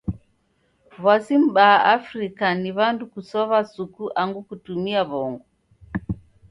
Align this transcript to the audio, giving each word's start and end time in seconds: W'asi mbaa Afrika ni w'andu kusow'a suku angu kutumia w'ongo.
W'asi 1.03 1.35
mbaa 1.45 1.77
Afrika 1.97 2.45
ni 2.61 2.69
w'andu 2.77 3.03
kusow'a 3.13 3.59
suku 3.73 4.03
angu 4.21 4.41
kutumia 4.47 5.01
w'ongo. 5.09 5.43